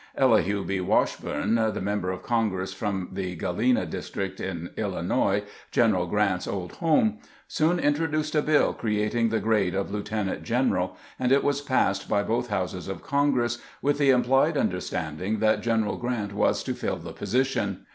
[0.17, 0.81] EHhu B.
[0.81, 7.19] Washburhe, the member of Congress from the Galena district in Illinois, General Grant's old home,
[7.47, 12.09] soon introduced a bill creating the grade of lieu tenant general, and it was passed
[12.09, 16.97] by both houses of Congress, with the implied understanding that General Grant was to fill
[16.97, 17.85] the position.